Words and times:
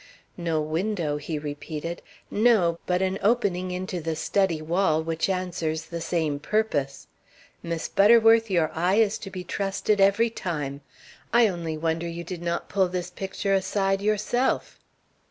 "No 0.37 0.59
window," 0.61 1.17
he 1.17 1.37
repeated. 1.37 2.01
"No, 2.31 2.79
but 2.87 3.03
an 3.03 3.19
opening 3.21 3.69
into 3.69 4.01
the 4.01 4.15
study 4.15 4.59
wall 4.59 5.03
which 5.03 5.29
answers 5.29 5.83
the 5.85 6.01
same 6.01 6.39
purpose. 6.39 7.05
Miss 7.61 7.87
Butterworth, 7.87 8.49
your 8.49 8.71
eye 8.73 8.95
is 8.95 9.19
to 9.19 9.29
be 9.29 9.43
trusted 9.43 10.01
every 10.01 10.31
time. 10.31 10.81
I 11.31 11.47
only 11.47 11.77
wonder 11.77 12.07
you 12.07 12.23
did 12.23 12.41
not 12.41 12.67
pull 12.67 12.87
this 12.87 13.11
picture 13.11 13.53
aside 13.53 14.01
yourself." 14.01 14.79